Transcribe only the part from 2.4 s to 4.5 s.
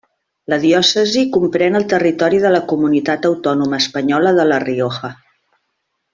de la comunitat autònoma espanyola de